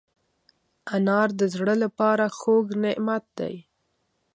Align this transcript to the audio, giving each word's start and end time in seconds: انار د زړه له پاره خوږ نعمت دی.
انار 0.95 1.29
د 1.39 1.41
زړه 1.55 1.75
له 1.81 1.89
پاره 1.97 2.27
خوږ 2.37 2.67
نعمت 2.83 3.23
دی. 3.39 3.55